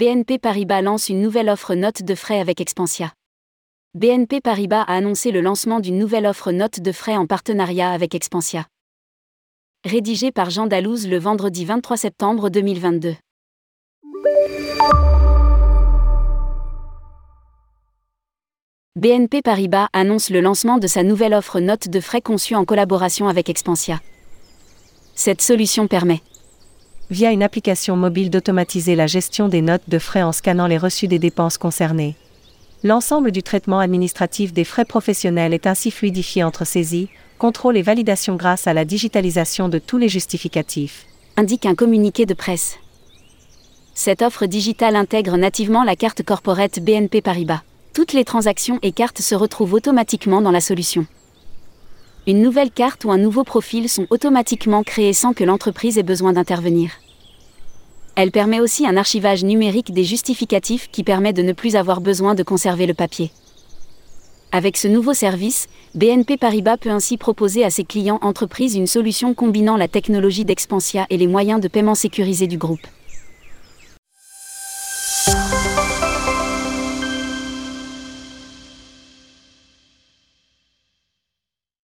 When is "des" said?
29.48-29.62, 31.08-31.18, 34.52-34.64, 59.92-60.04